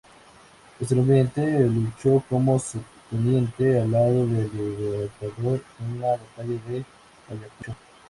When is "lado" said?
3.91-4.25